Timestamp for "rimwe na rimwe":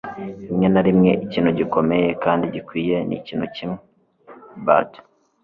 0.47-1.11